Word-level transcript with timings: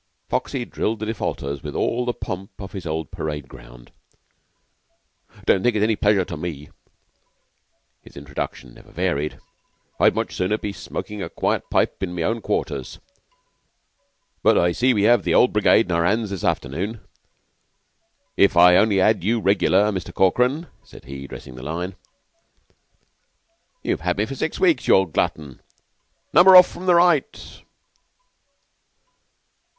Foxy 0.29 0.65
drilled 0.65 0.97
the 0.97 1.05
defaulters 1.05 1.61
with 1.61 1.75
all 1.75 2.05
the 2.05 2.11
pomp 2.13 2.49
of 2.59 2.71
his 2.71 2.87
old 2.87 3.11
parade 3.11 3.47
ground. 3.47 3.91
"Don't 5.45 5.61
think 5.61 5.75
it's 5.75 5.83
any 5.83 5.95
pleasure 5.95 6.25
to 6.25 6.35
me" 6.35 6.69
(his 8.01 8.17
introduction 8.17 8.73
never 8.73 8.91
varied). 8.91 9.37
"I'd 9.99 10.15
much 10.15 10.33
sooner 10.33 10.57
be 10.57 10.73
smoking 10.73 11.21
a 11.21 11.29
quiet 11.29 11.69
pipe 11.69 12.01
in 12.01 12.15
my 12.15 12.23
own 12.23 12.41
quarters 12.41 12.97
but 14.41 14.57
I 14.57 14.71
see 14.71 14.91
we 14.91 15.07
'ave 15.07 15.21
the 15.21 15.35
Old 15.35 15.53
Brigade 15.53 15.91
on 15.91 15.97
our 15.99 16.03
'ands 16.03 16.31
this 16.31 16.43
afternoon. 16.43 17.01
If 18.35 18.57
I 18.57 18.77
only 18.77 18.99
'ad 18.99 19.23
you 19.23 19.39
regular, 19.39 19.91
Muster 19.91 20.11
Corkran," 20.11 20.65
said 20.83 21.05
he, 21.05 21.27
dressing 21.27 21.53
the 21.53 21.61
line. 21.61 21.95
"You've 23.83 24.01
had 24.01 24.17
me 24.17 24.25
for 24.25 24.29
nearly 24.29 24.37
six 24.39 24.59
weeks, 24.59 24.87
you 24.87 24.95
old 24.95 25.13
glutton. 25.13 25.61
Number 26.33 26.55
off 26.55 26.65
from 26.67 26.87
the 26.87 26.95
right!" 26.95 27.61